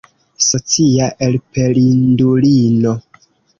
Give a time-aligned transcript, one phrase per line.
[0.45, 2.97] Socia elpelindulino!